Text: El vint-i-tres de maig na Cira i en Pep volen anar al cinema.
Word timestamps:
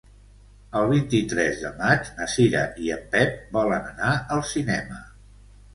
El 0.79 0.87
vint-i-tres 0.91 1.61
de 1.65 1.71
maig 1.83 2.09
na 2.21 2.27
Cira 2.37 2.65
i 2.87 2.91
en 2.97 3.07
Pep 3.15 3.39
volen 3.61 3.87
anar 3.95 4.17
al 4.37 4.45
cinema. 4.57 5.03